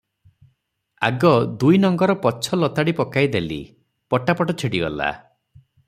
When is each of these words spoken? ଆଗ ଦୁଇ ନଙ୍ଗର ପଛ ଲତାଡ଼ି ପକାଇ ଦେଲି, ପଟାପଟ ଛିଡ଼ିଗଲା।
ଆଗ 1.09 1.33
ଦୁଇ 1.63 1.79
ନଙ୍ଗର 1.83 2.15
ପଛ 2.25 2.59
ଲତାଡ଼ି 2.63 2.97
ପକାଇ 3.01 3.31
ଦେଲି, 3.37 3.61
ପଟାପଟ 4.15 4.59
ଛିଡ଼ିଗଲା। 4.63 5.13